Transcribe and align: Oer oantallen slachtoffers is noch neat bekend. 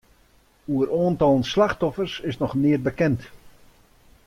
Oer 0.67 0.89
oantallen 0.91 1.43
slachtoffers 1.43 2.19
is 2.29 2.37
noch 2.39 2.53
neat 2.53 2.83
bekend. 2.83 3.21